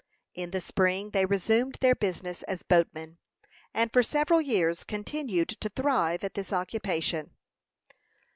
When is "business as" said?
1.93-2.63